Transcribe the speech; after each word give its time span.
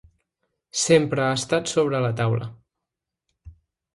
Sempre 0.83 1.23
ha 1.25 1.35
estat 1.41 1.69
sobre 1.73 2.01
la 2.05 2.11
taula. 2.21 2.47